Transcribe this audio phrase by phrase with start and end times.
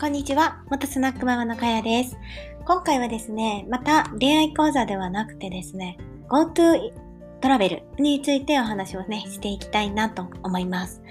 [0.00, 0.62] こんにちは。
[0.70, 2.16] 元スナックママのかやです。
[2.64, 5.98] 今回はですね、また恋愛講座ではなくてですね、
[6.28, 6.92] GoTo
[7.40, 11.02] トラベルについてお話をね、していきたいなと思います。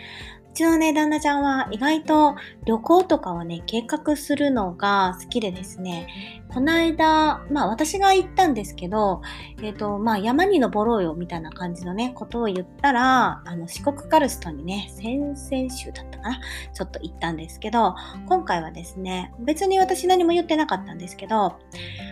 [0.54, 2.36] ちのね、旦那ちゃんは意外と
[2.66, 6.08] 旅行とかをね、計画するのが好きでですね、
[6.50, 9.22] この間、まあ私が行ったんですけど、
[9.62, 15.36] えっ、ー、と、まあ山に登ろうよみたいな感じのね、ことを言ったら、あの四国カルストにね、先々
[15.70, 16.40] 週だったかな、
[16.74, 17.96] ちょっと行ったんですけど、
[18.28, 21.58] 今回はですね、別に私何も言ってなかったんですけど、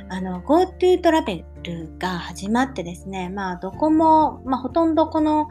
[0.09, 5.47] あの、GoTo トラベルが始まってですね、まあどこも、まあほとんどこの、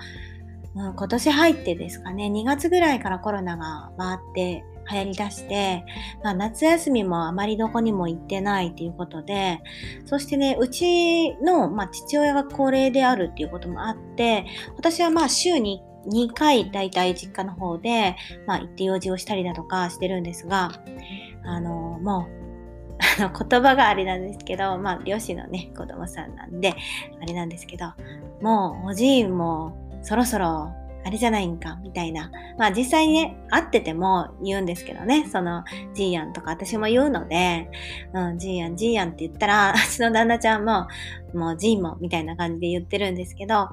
[0.77, 5.85] うん、今年入ってですかね、2月ぐらいからコロナが回って流行り出して、
[6.23, 9.61] まあ、夏休みもあまりどこにも行ってないということで、
[10.05, 14.47] そしてね、うちの、まあ、父親が高齢であるっていうこともあって、
[14.77, 20.73] 私はまあ週に2回大体実家の方で、まあ、行って用事をしたりだとかしてるんですが、
[21.45, 22.45] あの、もう、
[23.19, 26.75] あの言葉があれなんですけど、まあ、両親のね、子供さんなんで、
[27.21, 27.87] あれなんですけど、
[28.41, 30.73] もう、おじいも、そろそろ
[31.07, 32.31] あれじゃないんか、みたいな。
[32.59, 37.71] まあ実際にね、会ってても言うんですけどね、その、ジーヤンとか私も言うので、
[38.15, 40.89] うん、ジーヤン、ジーヤンって言ったら、 うちの旦那ちゃんも、
[41.35, 43.69] もうジーも、みたいな感じで言ってるんですけど、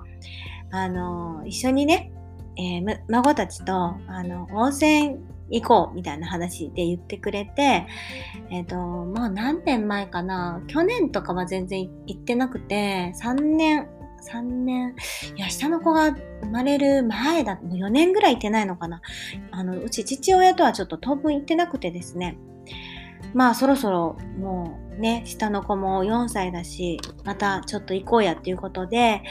[0.71, 2.11] あの、一緒にね、
[2.57, 5.15] えー、孫たちと、あの、温泉
[5.51, 7.87] 行こうみたいな話で言ってくれて、
[8.49, 13.87] えっ、ー、と、もう何年前かな去年とかは全然行ってなくて、3年、
[14.21, 14.95] 3年、
[15.35, 19.01] いや、下の子が生まれる前だ、もう4年ぐらい行ってないのかな。
[19.51, 22.37] あの、うち父親とはちょっと当分行ってなくてですね。
[23.33, 29.21] まあそろそろもうね、下の子も4歳だし、またちょっと行こうやっていうことで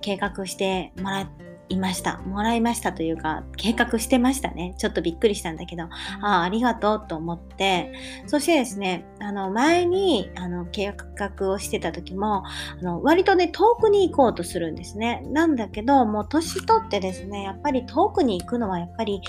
[0.00, 1.28] 計画してもらっ
[1.68, 2.18] いました。
[2.18, 4.74] もらいましたというか、計画してましたね。
[4.78, 5.88] ちょっとびっくりしたんだけど、あ
[6.20, 7.92] あ、ありがとうと思って、
[8.26, 15.22] そしてですね、あの、前に、あの、計画をしてた時も、あの、割とね、遠くに行こうとするんですね。
[15.30, 19.20] なんだけど、もう年取ってですね、やっぱり遠くに行くのはやっぱり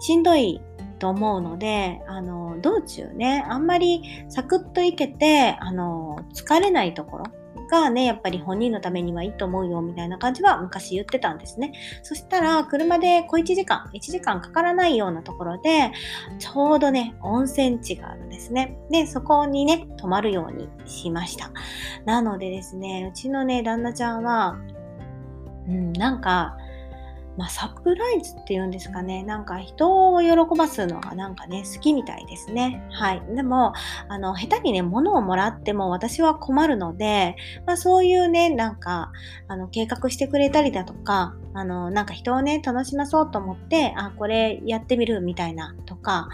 [0.00, 0.60] しんどい
[1.00, 7.24] と思うので、あの、道中ね、あんまりサクッと行けて、あの、疲れないところ、
[7.70, 11.72] がね、やっぱり本人のためにはいいと思うよみたいな感じは昔言ってたんですね。
[12.02, 15.92] そしたら、車で小1時間、1時間かからないようなところで、
[16.38, 18.76] ちょうどね、温泉地があるんですね。
[18.90, 21.52] で、そこにね、泊まるようにしました。
[22.04, 24.58] なのでですね、うちのね、旦那ちゃんは、
[25.68, 26.56] うん、なんか、
[27.40, 29.22] まあ、サプライズっていうんですかね。
[29.22, 32.86] なんか人を喜ばすのがなんかね、好きみたいですね。
[32.90, 33.22] はい。
[33.34, 33.72] でも、
[34.10, 37.36] あの、下手にね、物をもらっても私は困るので、
[37.66, 39.10] まあそういうね、なんか、
[39.48, 46.28] あの、計画してくれたりだとか、あの、なんか人をね、楽しまそうと思って、あ、これやってみるみたいなとか、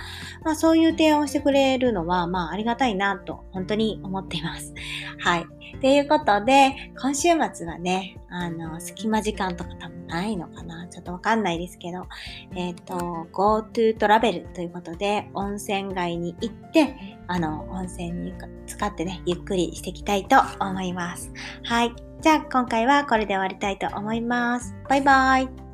[0.45, 4.75] まあそういう提案をしてくれるのは、まあありがたいなと、本当に思っています。
[5.21, 5.47] はい。
[5.81, 12.07] ということで、今週末はね、あの、隙間時間とか多分ないのかなちょっとわかんないですけど、
[12.55, 18.35] えっ、ー、と、GoTo トラベルということで、温泉街に行って、あの、温泉に
[18.67, 21.33] 使ってね、ゆっくりしていきたいと思います。
[21.65, 21.95] はい。
[22.21, 24.75] じゃあ今回はこれで終わりたいと思います。
[24.89, 25.66] バイバイ。